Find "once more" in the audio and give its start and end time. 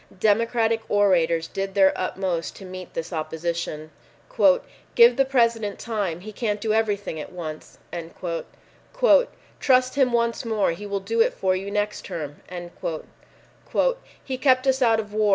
10.11-10.71